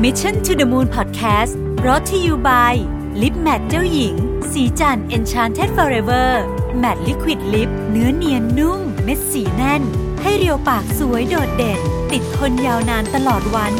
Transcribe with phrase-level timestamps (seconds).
[0.00, 1.52] Mission to the Moon Podcast
[1.86, 2.74] รอ t ธออยู่ by
[3.22, 4.14] ลิปแมทเจ้าหญิง
[4.52, 6.28] สีจัน Enchanted Forever
[6.82, 9.82] Matte Liquid Lip เนื้อเนียนนุ่ม เม็ดสีแน่น
[10.22, 11.80] ให้เรียวปากสวยโดดเด่น
[12.12, 13.72] ติดทนยาวนานตลอดวัน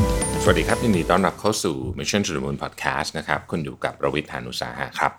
[0.42, 5.12] สวัสดีครับยินดีต้อนรับเข้าสู่ Mission to the Moon Podcast นะครับคุณอยู่กับประวิทยานุสาหะครับ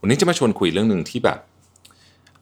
[0.00, 1.38] วันนี้จะมาชวนคุยเรื่องหนึ่งที่แบบ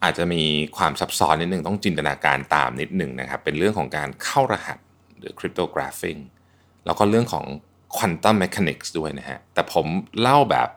[0.03, 0.43] อาจจะมี
[0.77, 4.77] ความซับซ้อนนิดหนึ่งต้องจินตนาการตามนิดหนึ่งนะครับ เป็นเรื่องของการเข้ารหัส
[5.17, 6.19] หรือ cryptography
[6.85, 7.45] แล้วก็เรื่องของ
[7.95, 9.85] quantum mechanics ด้วยนะฮะ แต่ผม
[10.21, 10.69] เล่าแบบ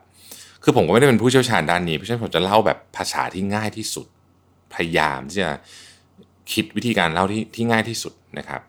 [0.63, 4.07] คือผมก็ไม่ได้เป็นผู้เชี่ยวชาญด้านนี้ เพราะฉะนั้นผมจะเล่าแบบภาษาที่ง่ายที่สุด
[4.73, 5.51] พยายามที่จะ
[6.53, 8.61] คิดวิธีการเล่าที่ที่ง่ายที่สุดนะครับ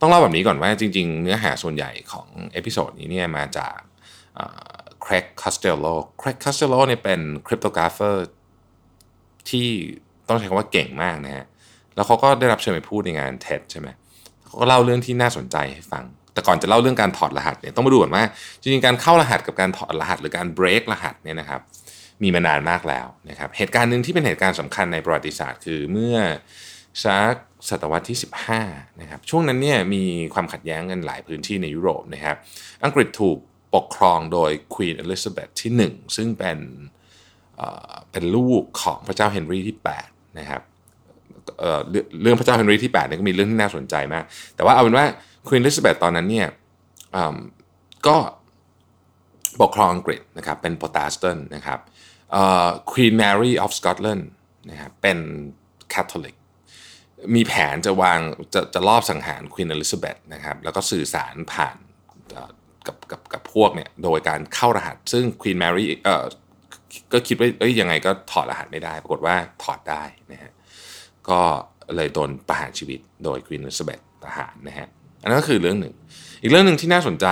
[0.00, 3.76] ต้องเล่าแบบนี้ก่อนว่าจริง ๆ เนื้อหาส่วนใหญ่ของ episode นี้เนี่ยมาจาก
[5.04, 5.86] Craig Costello
[6.22, 8.26] Craig Costello เนี่ยเป็น cryptographer
[9.48, 9.68] ที่
[10.28, 11.46] ต้องใช้คำว่าเก่งมากนะฮะ
[11.94, 13.88] แล้วเขาก็ได้รับเชิญไปพูดในงานเท็ดใช่ไหม
[14.44, 16.04] เขาก็เล่าเรื่องที่น่าสนใจให้ฟัง
[16.34, 18.24] แต่ก่อนจะเล่าเรื่องการถอดรหัสเนี่ยต้องมาดูก่อนว่า
[18.60, 21.60] จริงๆการเข้ารหัสกับการถอดรหัส หรือการเบรกรหัสเนี่ยนะครับ
[22.22, 26.16] มีมานานมากแล้วนะครับเหตุการณ์หนึ่งที่เป็นเหตุการณ์สำคัญในประวัติศาสตร์ คือเมื่อ
[27.04, 27.34] สัก
[27.68, 28.18] ศตวรรษที่
[28.58, 30.02] 15นะครับช่วงนั้นเนี่ยมี
[30.34, 32.36] ความขัดแย้งกันหลายพื้นที่ในยุโรปนะครับ
[32.84, 33.38] อังกฤษถูก
[33.74, 36.58] ปกครองโดยควีนอลิซาเบธที่ 1 ซึ่งเป็น
[38.12, 40.62] เป็นลูกของพระเจ้าเฮนรี่ที่8นะครับ
[41.58, 44.24] เรื่องพระเจ้าเฮนรี่ที่8เนี่ยก็มีเรื่องที่น่าสนใจมาก
[44.56, 45.06] แต่ว่าเอาเป็นว่า
[45.46, 46.48] Queen Elizabeth ตอนนั้นเนี่ย
[48.06, 48.16] ก็
[49.60, 51.80] ปกครองอังกฤษนะครับเป็นโปรเตสแตนต์นะครับ
[52.90, 54.28] Queen Mary of Scotland
[54.70, 55.18] นะครับเป็น
[55.92, 56.36] คาทอลิก
[57.34, 58.20] มีแผนจะวาง
[58.54, 61.76] จะจะลอบสังหาร Queen Elizabeth นะครับแล้วก็สื่อสารผ่าน
[62.86, 66.24] กับกับกับพวกเนี่ยโดยการเข้ารหัส ซึ่ง Queen Mary เอ่อ
[67.12, 70.52] ก็คิดว่าเอ้ยยังไงก็ถอดรหัสไม่ได้ ปรากฏว่าถอดได้นะฮะ
[71.30, 71.40] ก็
[71.96, 74.88] เลยโดนประหารชีวิตโดยควีนอลิซาเบธทหารนะฮะ
[75.22, 75.94] อันนั้นก็คือเรื่องหนึ่ง
[76.42, 77.26] อีกเรื่องหนึ่งที่น่าสนใจ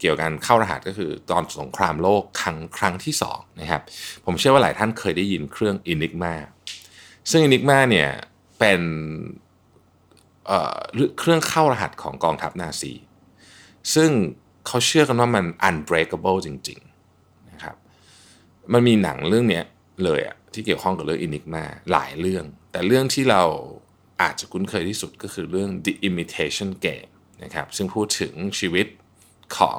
[0.00, 3.82] เกี่ยวกับการเข้ารหัสก็คือตอนสงครามโลกครั้งครั้งที่2นะครับ
[4.24, 6.34] ผมเชื่อว่าหลายท่านเคยได้ยินเครื่อง Enigma
[7.30, 8.08] ซึ่ง Enigma เนี่ย
[8.58, 8.80] เป็น
[10.46, 12.92] เเครื่องเข้ารหัสของกองทัพนาซี
[13.94, 14.10] ซึ่ง
[14.66, 17.76] เขาเชื่อกันว่ามัน unbreakable จริงๆนะครับ
[18.72, 19.62] มันมีหนังเรื่องนี้
[20.04, 23.42] เลยอะที่เกี่ยวข้องกับเรื่อง Enigma หลายเรื่อง แต่เรื่องที่เรา
[24.22, 27.10] อาจจะคุ้นเคยที่สุดก็คือเรื่อง The Imitation Game
[27.42, 28.86] นะครับซึ่งพูดถึงชีวิต
[29.58, 29.78] ของ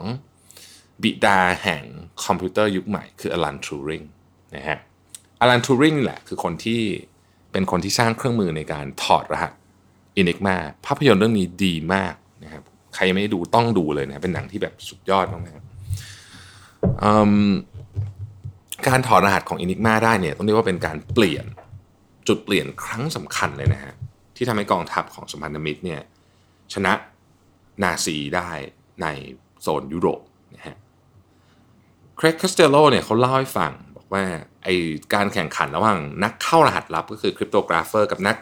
[1.04, 1.84] บิดาแห่ง
[2.26, 4.02] คอมพิวเตอร์ยุคใหม่คืออลันทูริง
[4.56, 4.78] นะฮะ
[5.42, 6.82] อลันทูริงแหละคือคนที่
[7.52, 9.54] เป็นคนที่สร้างเครื่องมือในการถอดรหัส
[10.16, 12.14] Enigma ภาพยนตร์เรื่องนี้ดีมาก
[12.44, 12.64] นะครับ
[12.96, 21.46] ใครไม่ดูต้องดูเลยนะเป็นหนังที่แบบสุดยอดมากๆการถอดรหัสของ Enigma ได้เนี่ยต้องเรียกว่าเป็นการเปลี่ยน
[22.28, 23.94] จุดเปลี่ยนครั้งสำคัญเลยนะฮะ
[24.36, 26.02] ที่ทำให้กองทัพของสัมพันธมิตรเนี่ย
[26.74, 26.94] ชนะ
[27.84, 28.50] นาซีได้
[29.02, 29.08] ใน
[29.62, 30.22] โซนยุโรป
[30.56, 30.78] นะฮะ
[32.20, 34.24] Craig Costello เนี่ยเขาเล่าให้ฟังบอกว่า
[34.64, 34.68] ไอ
[35.14, 38.38] การแข่งขันระหว่างนักเข้ารหัสลับก็คือ cryptographer กับนัก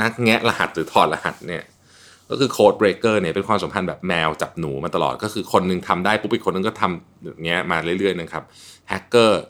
[0.00, 1.62] นักแงะรหัสหรือถอดรหัสเนี่ย
[2.30, 8.44] ก็คือ codebreaker เนี่ยเป็นความสัมพันธ์แบบแมวจับหนูมาตลอดก็คือคนนึงทำได้ปุ๊บอีกคนนึงก็ทำอย่างเงี้ยมาเรื่อยๆนะครับ
[8.88, 9.40] แฮกเกอร์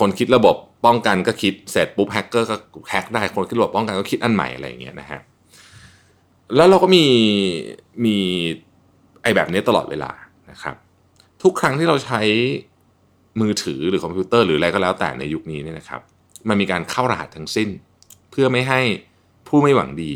[0.00, 0.56] คนคิดระบบ
[0.86, 2.56] ป้องกันก็คิดเสร็จปุ๊บแฮกเกอร์ก็
[2.90, 5.20] แฮกได้คนคิดระบบป้องกันก็คิดอันใหม่อะไรอย่างเงี้ยนะฮะ
[6.56, 7.04] แล้วเราก็มี
[8.04, 8.16] มี
[9.22, 10.12] ไอแบบนี้ตลอดเวลา
[10.50, 10.76] นะครับ
[11.42, 12.20] ทุกครั้งที่เราใช้
[13.40, 16.00] มือถือหรือคอมพิวเตอร์หรืออะไรก็แล้วแต่ในยุคนี้เนี่ยนะครับ
[16.48, 17.68] มันมีการเข้ารหัสทั้งสิ้น
[18.30, 18.80] เพื่อไม่ให้
[19.48, 20.12] ผู้ไม่หวังดี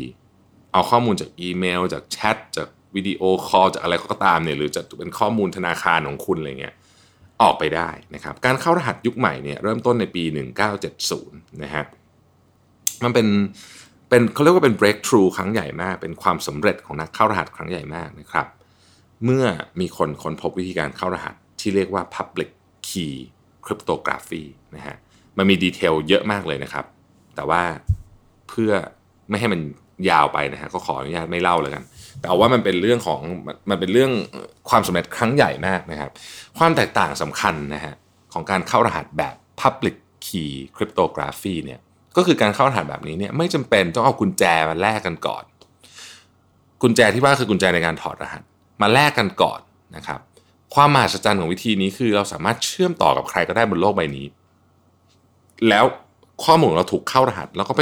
[0.73, 6.75] เอาข้อมูลจากอีเมล จากแชทจากวิดีโอคอลจากอะไรก็ตามเนี่ยหรือจะเป็นข้อมูลธนาคารของคุณอะไรเงี้ย
[7.41, 10.23] ออกไปได้นะครับ การเข้ารหัสยุคใหม่เนี่ยเริ่มต้นในปี
[10.93, 11.85] 1970 นะฮะ
[13.03, 13.27] มันเป็น
[14.09, 18.47] เป็นเขาเรียกว่าเป็น breakthrough ครั้งใหญ่มาก เป็นความสำเร็จของนักเข้ารหัสครั้งใหญ่มากนะครับ
[19.25, 19.45] เมื่อ
[19.79, 22.49] มีคนค้นพบวิธีการเข้ารหัสที่เรียกว่า public
[22.87, 23.15] key
[23.65, 24.43] cryptography
[24.75, 24.95] นะฮะ
[25.37, 26.85] มันมีดีเทลเยอะมากเลยนะครับ
[27.35, 27.61] แต่ว่า
[28.49, 28.71] เพื่อ
[29.29, 29.61] ไม่ให้มัน
[30.09, 31.83] ยาวไปนะฮะก็ขออนุญาตไม่เล่าเลยกัน
[32.19, 33.21] แต่เอาว่ามันเป็นเรื่องของ
[33.69, 34.11] มันเป็นเรื่อง
[34.69, 36.11] ความสำเร็จครั้งใหญ่มากนะครับ
[36.57, 37.93] ความแตกต่างสำคัญนะฮะ
[38.33, 39.95] ของการเข้ารหัสแบบ Public
[40.25, 41.79] Key Cryptography เนี่ย
[42.17, 45.43] ก็คือการเข้ารหัสแบบนี้เนี่ยไม่จำเป็นต้องเอากุญแจมาแลกกันก่อน
[46.81, 48.41] กุญแจที่ว่าคือกุญแจในการถอดรหัส
[48.81, 49.59] มาแลกกันก่อน
[49.95, 50.19] นะครับ
[50.75, 54.25] ความมหัศจรรย์ของวิธีนี้คือเราสามารถเชื่อมต่อกับใครก็ได้บนโลกใบนี้
[55.69, 55.85] แล้ว
[56.45, 57.81] ข้อมูลเราถูกเข้ารหัส แล้วก็ไป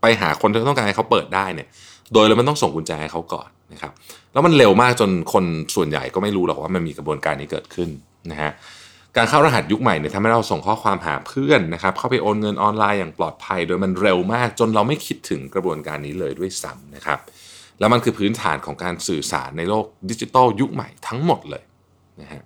[0.00, 1.68] ไปหาคนที่ต้องการให้เขาเปิดได้เนี่ย
[2.12, 3.92] โดยเราไม่ต้องส่งกุญแจให้เขาก่อนนะครับ
[4.32, 7.88] แล้วมันเร็วมากจนคนส่วนใหญ่ก็ไม่รู้หรอกว่ามันมีกระบวนการนี้เกิดขึ้น
[8.30, 8.50] นะฮะ
[9.16, 17.18] การเข้ารหัสยุคใหม่เนี่ยทำให้เราส่งข้อความหาเพื่อนนะครับเข้าไปโอนเงินออนไลน์อย่างปลอดภัย โดยมันเร็วมากจนเราไม่คิดถึงกระบวนการนี้เลยด้วยซ้ำนะครับ
[17.78, 21.62] แล้วมันคือพื้นฐานของการสื่อสารในโลกดิจิทัลยุคใหม่ทั้งหมดเลย
[22.20, 22.42] นะฮะ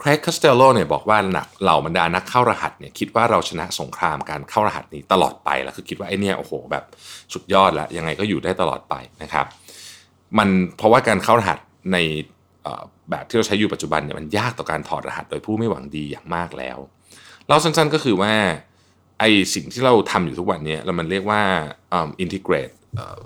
[0.00, 1.18] ครกคาสเตลโลเนี่ยบอกว่า
[1.62, 6.84] เหล่าบรรดานักเข้ารหัสเนี่ยคิดว่าเราชนะสงครามการเข้ารหัสนี้ตลอดไปแล้วคือคิดว่าไอ้นี่โอ้โหแบบ
[7.32, 9.46] สุดยอดล้วยังไงก็อยู่ได้ตลอดไปนะครับ
[10.38, 11.58] มันเพราะว่าการเข้ารหัส
[11.92, 11.96] ใน
[13.10, 16.78] แบบที่เราใช้อยู่ปัจจุบันเนี่ยมันยากต่อการถอดรหัสโดยผู้ไม่หวังดีอย่างมากแล้ว
[17.48, 18.32] เราสั้นๆก็คือว่า
[19.18, 19.24] ไอ
[19.54, 21.42] สิ่งที่เราทำอยู่ทุกวันนี้เรามันเรียกว่า
[21.98, 23.20] um, integrate uh,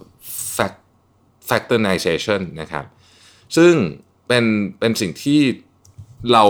[1.48, 2.84] factorization นะครับ
[3.56, 3.74] ซึ่ง
[4.28, 4.44] เป็น
[4.80, 5.40] เป็นสิ่งที่
[6.32, 6.44] เรา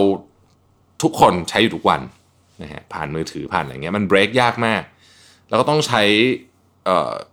[1.02, 2.00] ทุกคนใช้อยู่ทุกวัน
[2.62, 4.82] นะฮะผ่านมือถือผ่านอะไรเงี้ยมันเบรกยากมาก
[5.48, 6.02] แล้วก็ต้องใช้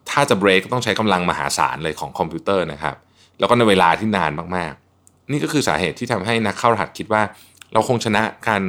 [0.10, 2.96] ถ้าจะเบรกก็ต้องใช้กำลังมหาศาลเลยของคอมพิวเตอร์นะครับ
[3.40, 4.74] แล้วก็ในเวลาที่นานมาก
[5.32, 7.22] นี่ก็คือสาเหตุที่ทำให้นักเข้ารหัสคิดว่า
[7.74, 8.64] เราคงชนะการ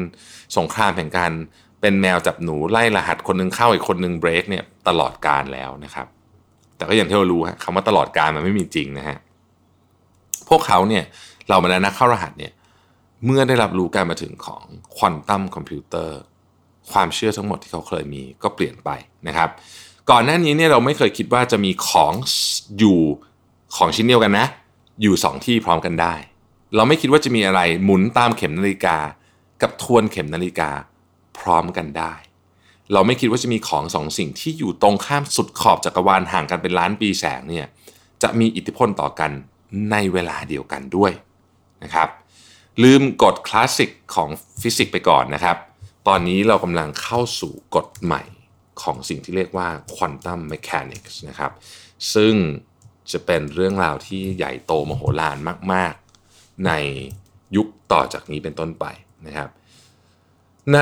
[0.57, 1.33] สงครามแห่งการ
[1.81, 6.07] เป็นแมวจับหนูไล่รหัสคนนึงเข้าอีกคนนึงเบรกเนี่ยตลอดการแล้วนะครับ
[6.77, 9.19] แต่ก็อย่างที่เรารู้คำว่าตลอดการมันไม่มีจริงนะฮะ
[10.49, 11.05] พวกเขาเนี่ย
[11.49, 12.53] เรามานักเข้ารหัสเนี่ย
[13.27, 14.65] เมื่อได้รับรู้การมาถึงของ
[14.97, 16.19] ควอนตัมคอมพิวเตอร์
[16.93, 18.91] ความเชื่อทั้งหมดที่เขาเคยมีก็เปลี่ยนไป
[19.29, 19.49] นะครับ
[20.11, 22.15] ก่อนหน้านี้เนี่ยเราไม่เคยคิดว่าจะมีของ
[22.79, 23.01] อยู่
[23.77, 24.47] ของชิ้นเดียวกันนะ
[25.03, 26.15] อยู่สองที่พร้อมกันได้
[26.75, 28.97] เราไม่คิดว่าจะมีอะไรหมุนตามเข็มนาฬิกา
[29.63, 30.71] กับทวนเข็มนาฬิกา
[31.39, 32.15] พร้อมกันได้
[32.93, 37.67] เราไม่คิดว่าจะมีของสองสิ่งที่อยู่ตรงข้ามสุดขอบจักรวาลห่างกันเป็นล้านปีแสงเนี่ย
[38.23, 39.31] จะมีอิทธิพลต่อกัน
[39.91, 41.13] ในเวลาเดียวกันด้วย
[41.85, 42.09] นะครับ
[42.83, 44.29] ลืมกฎคลาสสิกของ
[44.61, 45.57] ฟิสิกส์ไปก่อนนะครับ
[46.09, 48.23] ตอนนี้เรากำลังเข้าสู่กฎใหม่
[48.83, 51.53] ของสิ่งที่เรียกว่า quantum mechanics นะครับ
[52.15, 52.35] ซึ่ง
[53.13, 55.37] จะเป็นเรื่องราวที่ใหญ่โตมโหฬาร
[55.75, 55.95] มาก
[56.67, 56.73] ใน
[57.57, 58.85] ยุคต่อจากนี้เป็นต้นไป
[59.27, 59.49] นะครับ
[60.75, 60.79] ในเ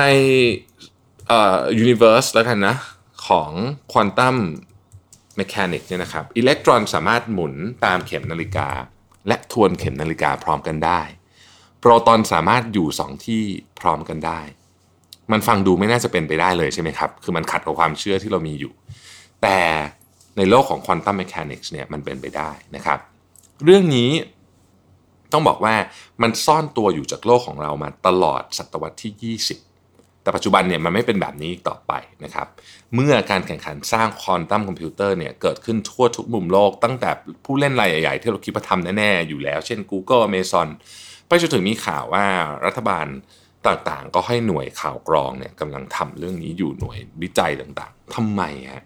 [1.31, 2.75] ออ universe แล้วกันนะ
[3.27, 3.51] ของ
[3.91, 4.37] quantum
[5.35, 7.53] mechanics เนี่ยนะครับอิเล็กตรอนสามารถหมุน
[7.85, 8.67] ตามเข็มนาฬิกา
[9.27, 11.01] และทวนเข็มนาฬิกาพร้อมกันได้
[11.79, 13.41] โปรตอนสามารถอยู่สองที่
[13.79, 14.39] พร้อมกันได้
[15.31, 18.73] มันฟังดูไม่น่าจะเป็นไปได้เลยใช่ไหมครับ คือมันขัดกับความเชื่อที่เรามีอยู่
[19.41, 19.59] แต่
[20.37, 22.99] ในโลกของ quantum mechanics เนี่ยมันเป็นไปได้นะครับ
[23.65, 24.09] เรื่องนี้
[25.33, 25.75] ต้องบอกว่า
[26.21, 31.93] มันซ่อนตัวอยู่จากโลกของเรามาตลอดศตวรรษที่ 20 แต่ปัจจุบันเนี่ยมันไม่เป็นแบบนี้ต่อไป
[32.23, 32.47] นะครับ
[32.95, 37.09] เมื่อการแข่งขันสร้างควอนตัมคอมพิวเตอร์เนี่ยเกิดขึ้นทั่วทุกมุมโลก ตั้งแต่
[37.45, 40.67] ผู้เล่นรายใหญ่ๆที่เราคิดว่าทำแน่ๆอยู่แล้ว เช่น Google Amazon
[41.27, 42.25] ไปจนถึงมีข่าวว่า
[42.65, 43.07] รัฐบาล
[43.67, 48.41] ต่างๆ ก็ให้หน่วยข่าวกรองเนี่ยกำลังทำเรื่องนี้อยู่หน่วยวิจัยต่างๆทำไม
[48.73, 48.83] ฮะ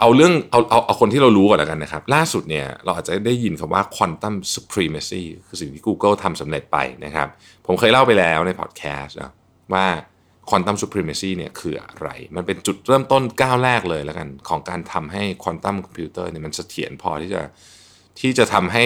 [0.00, 7.28] เอาเรื่องเอาเอาเอาคนที่เรารู้ก่อนแล้วกันนะครับ ล่าสุดเนี่ยเราอาจจะได้ยินคำว่า quantum supremacy คือสิ่งที่ Google ทำสำเร็จไปนะครับ
[7.66, 9.32] ผมเคยเล่าไปแล้วในพอดแคสต์นะ
[9.74, 9.86] ว่า
[10.50, 17.42] quantum supremacy เนี่ยคืออะไร มันเป็นจุดเริ่มต้นก้าวแรกเลยแล้วกัน ของการทำให้ quantum computer เนี่ยมันเสถียรพอที่จะ
[18.20, 18.84] ที่จะทำให้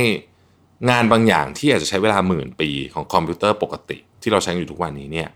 [0.90, 5.28] งานบางอย่างที่อาจจะใช้เวลาหมื่นปีของคอมพิวเตอร์ปกติ ที่เราใช้อยู่ทุกวันนี้เนี่ย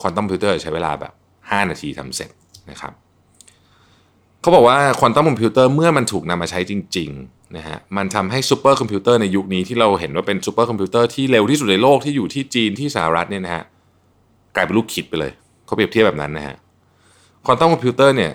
[0.00, 2.30] ควอนตัมคอมพิวเตอร์ใช้เวลาแบบ 5 นาทีทำเสร็จ
[2.70, 2.92] นะครับ
[4.40, 13.64] เขาบอกว่าควอนตัมคอมพิวเตอร์เมื่อมันถูกนำมาใช้จริงๆนะฮะมันทำให้ซูเปอร์คอมพิวเตอร์ในยุคนี้ที่เราเห็นว่าเป็นซูเปอร์คอมพิวเตอร์ที่เร็วที่สุดในโลกที่อยู่ที่จีนที่สหรัฐเนี่ยนะฮะ
[14.54, 15.32] กลายเป็นลูกคิดไปเลย
[15.66, 16.56] เขาเปรียบเทียบแบบนั้นนะฮะ
[17.44, 18.32] ควอนตัมคอมพิวเตอร์เนี่ย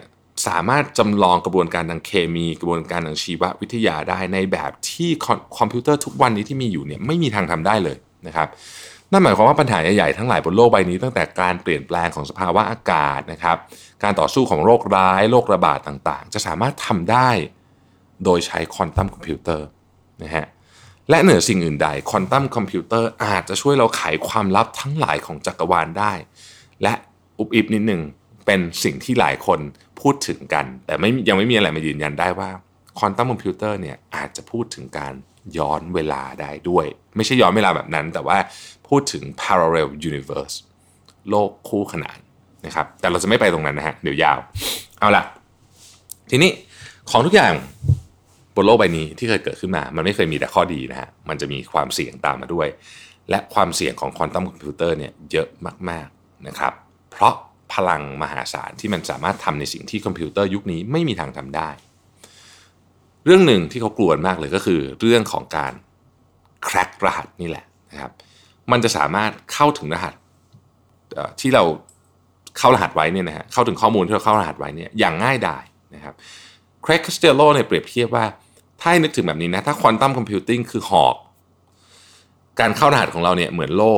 [0.47, 5.09] สามารถจำลองกระบวนการทางเคมี กระบวนการทางชีววิทยาได้ในแบบที่
[5.57, 7.97] คอมพิวเตอร์ทุกวันนี้ที่มีอยู่เนี่ยไม่มีทางทำได้เลย
[8.27, 8.47] นะครับ
[9.15, 13.57] นั่นหมายความว่าปัญหาใหญ่ๆทั้งหลายบนโลกใบนี้ ตั้งแต่การเปลี่ยนแปลงของสภาวะอากาศนะครับ
[14.03, 17.29] การต่อสู้ของโรคร้ายโรคระบาดต่างๆ จะสามารถทำได้
[18.23, 19.65] โดยใช้ควอนตัมคอมพิวเตอร์
[20.23, 20.45] นะฮะ
[21.09, 26.13] และเหนือสิ่งอื่นใดควอนตัมคอมพิวเตอร์อาจจะช่วยเราไขความลับทั้งหลายของจักรวาลได้
[26.83, 26.93] และ
[27.39, 28.01] อุบอิบนิดหนึ่ง
[28.45, 29.59] เป็นสิ่งที่หลายคน
[29.99, 32.49] พูดถึงกัน แต่ไม่ยังไม่มีอะไรมายืนยันได้ว่า
[32.97, 35.13] ควอนตัมคอมพิวเตอร์เนี่ยอาจจะพูดถึงการ
[35.57, 36.85] ย้อนเวลาได้ด้วย
[37.15, 38.37] ไม่ใช่ย้อนเวลาแบบนั้น แต่ว่า
[38.87, 40.55] พูดถึง parallel universe
[41.29, 42.17] โลกคู่ขนาน
[42.65, 44.39] นะครับ แต่เราจะไม่ไปตรงนั้นนะฮะ เดี๋ยวยาว
[44.99, 45.23] เอาละ
[46.29, 46.51] ทีนี้
[47.09, 47.53] ของทุกอย่าง
[48.55, 52.67] บนโลกใบนี้ที่เคยเกิดขึ้นมา มันไม่เคยมีแต่ข้อดีนะฮะ มันจะมีความเสี่ยงตามมาด้วย
[53.29, 55.47] และความเสี่ยงของควอนตัมคอมพิวเตอร์เนี่ยเยอะ
[55.89, 56.73] มากๆนะครับ
[57.11, 57.33] เพราะ
[57.73, 61.69] พลังมหาศาลที่มันสามารถทำในสิ่งที่คอมพิวเตอร์ยุคนี้ไม่มีทางทำได้
[63.25, 65.73] เรื่องหนึ่งที่เขากลัวมากเลยก็คือ เรื่องของการ
[66.63, 68.11] crack รหัสนี่แหละนะครับ
[68.71, 70.13] มันจะสามารถเข้าถึงรหัส
[71.41, 71.63] ที่เรา
[72.57, 75.63] เข้ารหัสไว้เนี่ยนะฮะเข้าถึงข้อมูลที่เราเข้ารหัสไว้เนี่ยอย่างง่ายดาย
[75.95, 76.13] นะครับ
[76.85, 78.25] Craig Costello เนี่ยเปรียบเทียบว่า
[78.79, 81.15] ถ้าให้นึกถึงแบบนี้นะ ถ้า quantum computing คือหอก
[82.59, 83.93] การเข้ารหัสของเราเนี่ยเหมือนโล่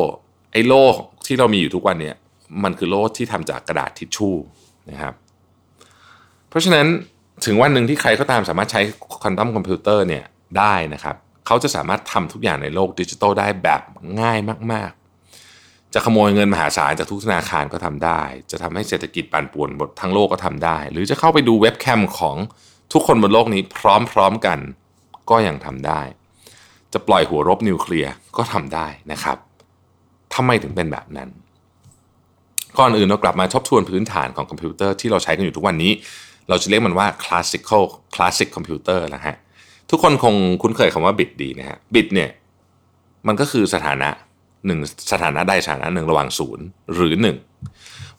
[0.53, 0.84] ไอ้โล่
[1.25, 2.15] ที่เรามีอยู่ทุกวันเนี่ย
[2.63, 4.36] มันคือโล่ที่ทำจากกระดาษทิชชู่
[4.89, 5.13] นะครับ
[6.50, 6.88] เพราะฉะนั้น
[7.46, 8.82] ถึงวันหนึ่งที่ใครก็ตามสามารถใช้
[9.22, 10.24] ควอนตัมคอมพิวเตอร์เนี่ย
[10.58, 11.15] ได้นะครับ
[11.48, 13.82] เขาจะสามารถทำทุกอย่างในโลกดิจิทัลได้แบบ
[14.22, 14.39] ง่าย
[14.72, 14.91] มาก
[15.41, 22.38] ๆ จะขโมยเงินมหาศาลจากทุกธนาคารก็ทำได้ จะทำให้เศรษฐกิจปั่นป่วนหมดทั้งโลกก็ทำได้ หรือจะเข้าไปดูเว็บแคมของ
[22.94, 23.79] ทุกคนบนโลกนี้พ
[24.17, 24.60] ร้อม ๆ กัน
[25.29, 26.01] ก็ยังทำได้
[26.94, 29.38] จะปล่อยหัวรบนิวเคลียร์ก็ทำได้นะครับ
[30.34, 31.29] ทำไมถึงเป็นแบบนั้น
[32.79, 35.91] ก่อนอื่นเรากลับมาทบทวนพื้นฐานของคอมพิวเตอร์ที่เราใช้กันอยู่ทุกวันนี้
[36.50, 37.84] เราจะเรียกมันว่า classical
[38.16, 39.36] classic computer นะฮะ
[39.89, 42.30] ทุกคนคงคุ้นเคยคำว่าบิตดีนะฮะบิตเนี่ย
[43.27, 44.10] มันก็คือสถานะ
[44.66, 44.80] หนึ่ง
[45.12, 47.38] สถานะใดสถานะหนึ่งระหว่างศูนย์หรือหนึ่ง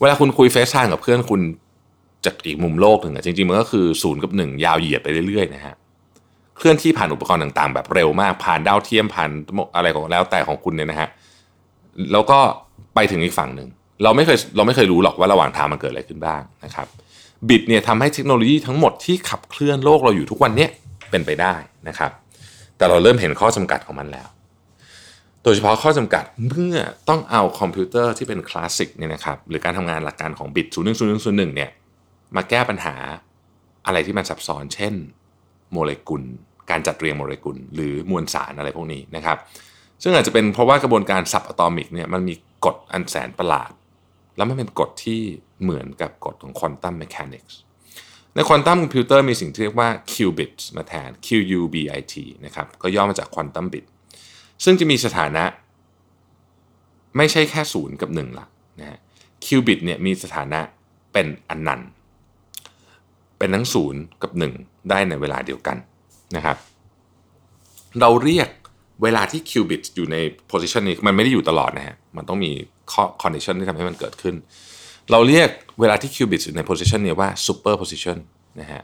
[0.00, 1.40] เวลาคุณคุย FaceTime กับเพื่อนคุณ
[2.24, 5.74] จากอีกมุมโลกหนึ่งอะจริงๆ มันก็คือศูนย์กับหนึ่งยาวเหยียดไปเรื่อยๆนะฮะ
[6.56, 9.30] เคลื่อนที่ผ่านอุปกรณ์ต่างๆ แบบเร็วมากผ่านดาวเทียมผ่าน
[9.76, 11.08] อะไรของแล้วแต่ของคุณเนี่ยนะฮะ
[12.12, 12.38] แล้วก็
[12.94, 13.68] ไปถึงอีกฝั่งหนึ่ง
[14.02, 16.86] เราไม่เคยเราไม่เคยรู้หรอกว่าระหว่างทางมันเกิดอะไรขึ้นบ้างนะครับ
[17.48, 20.68] บิตเนี่ยทำให้เทคโนโลยีทั้งหมดที่ขับเคลื่อนโลกเราอยู่ทุกวันนี้
[21.10, 21.54] เป็นไปได้
[21.88, 22.10] นะครับ
[22.76, 24.28] แต่เราเริ่มเห็นข้อจำกัดของมันแล้ว
[25.42, 26.76] โดยเฉพาะข้อจำกัดเมื่อ
[27.08, 31.70] ต้องเอาคอมพิวเตอร์ที่เป็นคลาสสิกเนี่ยนะครับหรือการทำงานหลักการของบิต0 1 0 1 0 1เนี่ย
[32.36, 32.94] มาแก้ปัญหา
[33.86, 34.94] อะไรที่มันซับซ้อน เช่น
[35.72, 36.22] โมเลกุล
[36.70, 39.36] การจัดเรียงโมเลกุล หรือมวลสารอะไรพวกนี้นะครับ
[40.02, 43.70] ซึ่งอาจจะเป็นเพราะว่ากระบวนการ subatomic เนี่ยมันมีกฎอันแสนประหลาด
[44.38, 45.20] แล้วมันเป็นกฎที่
[45.62, 47.58] เหมือนกับกฎของ quantum mechanics
[48.34, 52.12] ในควอนตัมคอมพิวเตอร์มีสิ่งที่เรียกว่า qubit มาแทน qubit
[52.44, 53.84] นะครับก็ย่อมาจาก quantum bit
[54.64, 55.44] ซึ่งจะมีสถานะ
[57.16, 58.46] ไม่ใช่แค่ศูนย์กับหนึ่งละ
[58.80, 58.98] นะฮะ
[59.44, 60.60] qubit เนี่ยมีสถานะ
[61.12, 61.90] เป็นอนันต์
[63.38, 64.52] เป็นทั้งศูนย์กับหนึ่ง
[64.90, 65.76] ได้ในเวลาเดียวกัน
[66.36, 66.56] นะครับ
[68.00, 68.48] เราเรียก
[69.02, 70.16] เวลาที่ qubit อยู่ใน
[70.50, 72.52] position นี้มันไม่ได้อยู่ตลอดนะฮะมันต้องมี
[72.92, 74.34] ข้อ condition ที่ทำให้มันเกิดขึ้น
[75.10, 75.48] เราเรียก
[75.80, 78.82] เวลาที่ qubit อยู่ใน position นี้ว่า superposition นนะฮะ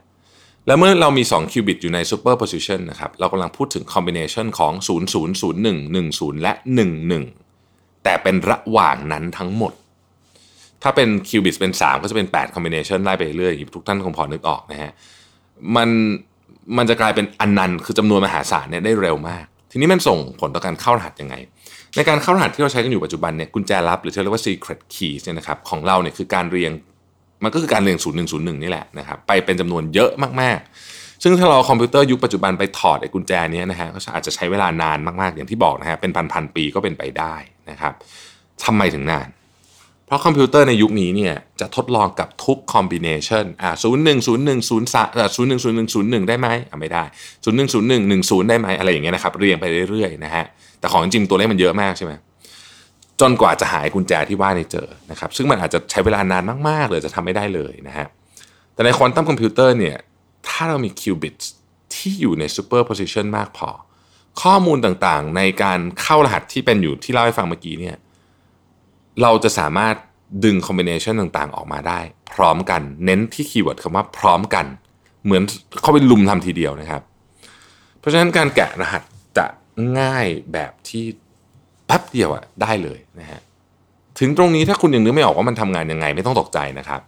[0.67, 6.53] แล้วเมื่อเรามี2 qubit อยู่ใน superposition นนะครับเรากำลังพูดถึง combination ของ 0 0 0 1 1 0 และ
[6.85, 9.73] 1 1 แต่เป็นระหว่างนั้นทั้งหมด
[10.83, 14.93] ถ้าเป็น qubit เป็น 3 ก็จะเป็น8 combination ไล่ไปเรื่อยๆทุกท่านคงพอนึกออกนะฮะ
[15.77, 15.89] มัน
[16.77, 21.35] มันจะกลายเป็นอนันต์คือจำนวนมหาศาลเนี่ยได้เร็วมาก ทีนี้มันส่งผลต่อการเข้ารหัสยังไง
[21.97, 26.73] ในการเข้ารหัสที่เราใช้กันอยู่ปัจจุบันเนี่ยกุญแจลับหรือที่เรียกว่า secret keys เนี่ยนะครับของเราเนี่ยคือการเรียง
[27.45, 30.11] มันก็คือการเรียง 0 1 0 1 นี่แหละนะครับไปเป็นจำนวนเยอะ
[30.41, 37.35] มากๆ ซึ่งถ้าเราคอมพิวเตอร์ยุคปัจจุบันไปถอดไอ้กุญแจนี้นะฮะก็อาจจะใช้เวลานานมากๆอย่างที่บอกนะฮะเป็นพันๆปีก็เป็นไปได้
[37.71, 37.93] นะครับ
[38.65, 39.29] ทำไมถึงนาน
[40.07, 47.05] เพราะคอมพิวเตอร์ในยุคนี้เนี่ยจะทดลองกับทุก combination อ่าศูนย์หนึ่งศูนย์หนึ่งศูนย์สามศูนย์หนึ่งศูนย์หนึ่งศูนย์หนึ่งได้ไหมอ่าไม่ได้
[47.45, 50.45] ศูนย์หนึ่งศูนย์หนึ่งหนึ่งศูนย์ได้ไหมอะไรอย่างเงี้ยนะครับเรียงไปเรื่อยๆนะฮะ
[50.81, 52.13] แต่ของจริงตัวเลขมันเยอะมากใช่ไหม
[53.21, 58.07] จนกว่าจะหากุญแจที่ว่าเนี่ยเจอนะครับซึ่งมันอาจจะใช้เวลานานมากๆเลยจะทำไม่ได้เลยนะฮะ
[58.75, 59.97] แต่ในควอนตัมคอมพิวเตอร์เนี่ย
[60.49, 61.37] ถ้าเรามี qubit
[61.95, 63.69] ที่อยู่ใน superposition มากพอ
[64.43, 67.97] ข้อมูลต่างๆ ในการเข้ารหัสที่เป็นอยู่ที่เล่าให้ฟังเมื่อกี้เนี่ย
[69.23, 69.95] เราจะสามารถ
[70.45, 72.01] ดึง combination ต่างๆ ออกมาได้
[72.35, 74.67] พร้อมกันเน้นที่ keyword คำว่าพร้อมกัน
[75.25, 75.43] เหมือน
[75.83, 77.03] เข้าไปรุมทำทีเดียวนะครับ
[77.99, 79.03] เพราะฉะนั้นการแกะรหัส
[79.39, 79.47] จะ
[79.99, 81.05] ง่ายแบบที่
[81.87, 83.41] แป๊บเดียวอะได้เลยนะฮะ
[84.19, 87.01] ถึงตรงนี้ถ้าคุณยังนึกไม่ออกว่ามันทำงานยังไงไม่ต้องตกใจนะครับ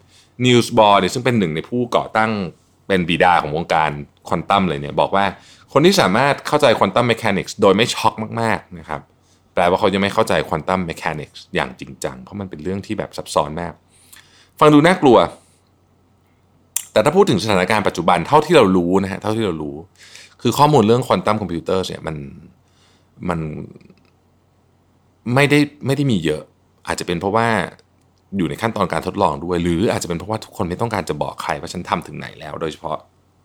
[0.47, 2.31] Niels Bohr เนี่ยซึ่งเป็นหนึ่งในผู้ก่อตั้ง
[2.89, 3.91] เป็นบิดาของวงการ
[4.29, 5.25] ควอนตัมเลยเนี่ยบอกว่า
[5.73, 9.01] คนที่สามารถเข้าใจ quantum mechanics โดยไม่ช็อกมากๆนะครับ
[9.57, 13.73] แปลว่าเขายังไม่เข้าใจ quantum mechanics อย่างจริงจัง เพราะมันเป็นเรื่องที่แบบซับซ้อนมาก
[14.61, 15.17] ฟังดูน่ากลัว
[16.93, 19.77] แต่ถ้าพูดถึงสถานการณ์ปัจจุบันเท่าที่เรารู้นะฮะเท่าที่เรารู้
[20.43, 22.17] คือข้อมูลเรื่องควอนตัมคอมพิวเตอร์เนี่ยมัน
[23.29, 23.41] มัน
[25.35, 26.43] ไม่ได้ไม่ได้มีเยอะ
[26.87, 27.49] อาจจะเป็นเพราะว่า
[28.37, 32.97] อยู่ในขั้นตอนการทดลองด้วย หรืออาจจะเป็นเพราะว่าทุกคนไม่ต้องการจะบอกใครว่าฉันทำถึงไหนแล้ว โดยเฉพาะ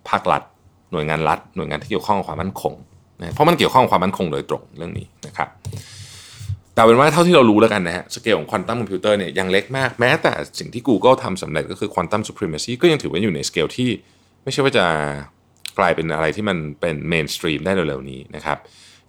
[0.09, 0.41] ภาครัฐ
[0.91, 2.73] หน่วยงานรัฐหน่วยงานที่เกี่ยวข้องกับความมั่นคง
[3.19, 5.49] นะเพราะมันเกี่ยวข้องกับความมั่นคงโดยตรงเรื่องนี้นะครับ
[6.73, 13.89] แต่เอาเป็นว่าเท่าที่เรารู้แล้วกันนะฮะสเกลของควอนตัมคอมพิวเตอร์เนี่ยยังเล็กมากแม้แต่สิ่งที่ Google ทำสำเร็จก็คือ quantum supremacy ก็ยังถือว่าอยู่ในสเกลที่
[14.43, 14.85] ไม่ใช่ว่าจะ
[15.79, 18.57] กลายเป็นอะไรที่มันเป็น mainstream ได้เร็วๆนี้นะครับ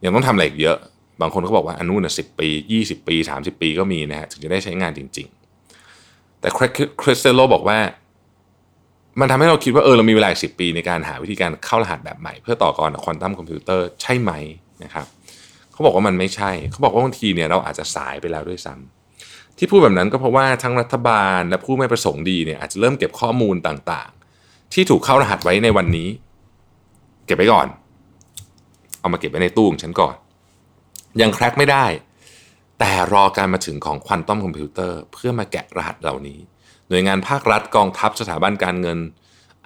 [0.04, 0.76] ยังต้องทำอะไรอีกเยอะ
[1.20, 2.48] บางคนก็บอกว่าอันนู้นสิบปี
[2.80, 5.26] 20 ปี 30 ปีก็มีนะฮะถึงจะได้ใช้งานจริง
[5.82, 6.48] ๆ แต่
[7.02, 7.78] คริสเตโลบอกว่า
[9.20, 14.32] มันทำให้เราคิดว่าเออเรามีเวลาสิบปีในการหาวิธีการเข้ารหัสแบบใหม่ เพื่อต่อกรกับควอนตัมคอมพิวเตอร์ใช่ไหม
[14.84, 15.06] นะครับ
[15.72, 26.08] เขาบอกว่ามันไม่ใช่ เขาบอกว่าบางทีเนี่ยเราอาจจะสายไปแล้วด้วยซ้ำที่พูดแบบนั้นก็เพราะว่าทั้งรัฐบาลและผู้ไม่ประสงค์ดีเนี่ยอาจจะเริ่มเก็บข้อมูลต่างๆ ที่ถูกเข้ารหัสไว้ในวันนี้
[27.26, 27.68] เก็บไว้ก่อน
[29.00, 30.14] เอามาเก็บไว้ในตู้ของฉันก่อน
[31.20, 31.86] ยัง crack ไม่ได้
[32.78, 36.38] แต่รอการมาถึงของควอนตัมคอมพิวเตอร์เพื่อมาแกะรหัสเหล่านี้
[36.88, 38.98] หน่วยงานภาครัฐกองทัพสถาบันการเงิน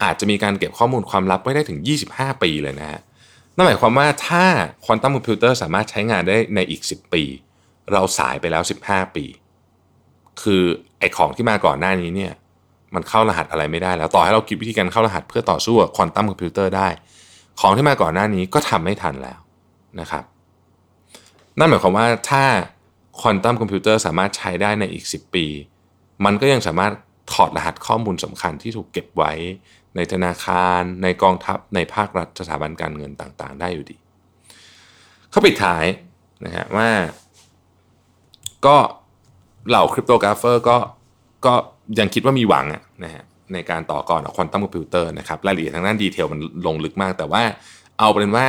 [0.03, 1.79] อาจจะมีการเก็บข้อมูลความลับไว้ได้ถึง
[2.11, 3.01] 25 ปีเลยนะฮะ
[3.57, 4.45] นั่นหมายความว่าถ้า
[4.85, 7.23] ควอนตัมคอมพิวเตอร์สามารถใช้งานได้ในอีก 10 ปี
[7.93, 9.25] เราสายไปแล้ว 15 ปี
[10.43, 10.63] คือ
[10.99, 12.33] ไอของที่มาก่อนหน้านี้เนี่ย
[12.95, 16.89] มันเข้ารหัสอะไรไม่ได้แล้วต่อให้เราคิดวิธีการเข้ารหัสเพื่อต่อสู้กับควอนตัมคอมพิวเตอร์ได้
[17.61, 19.39] ของที่มาก่อนหน้านี้ก็ทำไม่ทันแล้ว
[20.01, 20.25] นะครับ
[21.59, 22.45] นั่นหมายความว่าถ้า
[23.21, 25.47] ควอนตัมคอมพิวเตอร์สามารถใช้ได้ในอีก 10 ปี
[26.25, 26.93] มันก็ยังสามารถ
[27.33, 29.33] ถอดรหัสข้อมูลสำคัญที่ถูกเก็บไว้
[29.97, 33.97] ในธนาคาร ในกองทัพ ในภาครัฐสถาบันการเงินต่างๆ ได้อยู่ดี
[35.31, 35.85] เขาปิดท้าย
[36.45, 36.89] นะฮะว่า
[38.67, 38.77] ก็
[39.69, 40.77] เหล่า cryptographer ก็
[41.47, 41.55] ก็
[41.99, 42.67] ยังคิดว่ามีหวัง
[43.05, 47.43] นะฮะในการต่อกรกับควอนตัมคอมพิวเตอร์นะครับรายละเอียดทางด้าน detail มันลงลึกมาก แต่ว่า
[47.99, 48.47] เอาเป็นว่า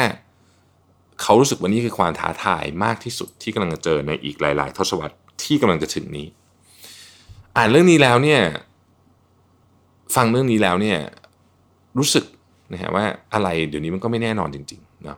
[1.21, 6.27] เขารู้สึกว่านี่คือความท้าทายมากที่สุดที่กำลังจะเจอในอีกหลาย ๆ ทศวรรษที่กำลังจะถึงนี้
[7.57, 8.41] อ่านเรื่องนี้แล้วเนี่ย
[10.15, 10.99] ฟังเรื่องนี้แล้วเนี่ย
[11.97, 12.25] รู้สึก
[12.71, 15.17] นะฮะว่าอะไรเดี๋ยวนี้มันก็ไม่แน่นอนจริงๆนะ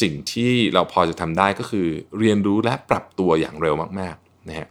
[0.00, 1.86] สิ่งที่เราพอจะทำได้ก็คือ
[2.18, 4.66] เรียนรู้และปรับตัวอย่างเร็วมากๆนะฮะ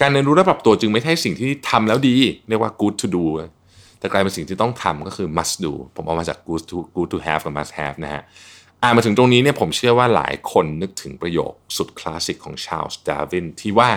[0.00, 2.16] การเรียนรู้และปรับตัวจึงไม่ใช่สิ่งที่ทำแล้วดี
[2.48, 3.24] เรียกว่า good to do
[3.98, 8.22] แต่กลายเป็นสิ่งที่ต้องทำก็คือ must do ผมเอามาจาก good to good to have กับ must have นะฮะ
[8.82, 13.92] อ่านมาถึงตรงนี้เนี่ยผมเชื่อว่าหลายคนนึกถึงประโยคสุดคลาสสิกของชาลส์ดาวินที่ว่า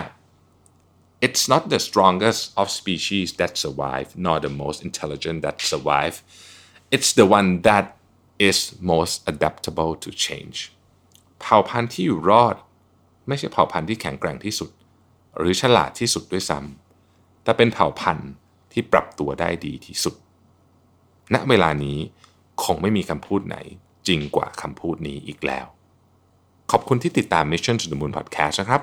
[1.26, 6.16] it's not the strongest of species that survive nor the most intelligent that survive
[6.94, 7.84] it's the one that
[8.48, 8.58] is
[8.92, 10.58] most adaptable to change
[11.40, 12.56] เผ่าพันธุ์ที่อยู่รอด
[13.28, 14.70] ไม่ใช่เผ่าพันธุ์ที่แข็งแกร่งที่สุด
[15.38, 18.30] หรือฉลาดที่สุดด้วยซ้ำแต่เป็นเผ่าพันธุ์
[18.72, 20.14] ที่ปรับตัวได้ดีที่สุด
[21.34, 21.98] ณ เวลานี้
[22.64, 23.56] คงไม่มีคำพูดไหน
[24.08, 25.66] จริงกว่าคำพูดนี้อีกแล้ว
[26.70, 28.82] ขอบคุณที่ติดตาม Mission to the Moon Podcast นะครับ